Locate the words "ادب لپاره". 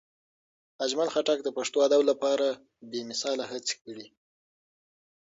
1.87-2.47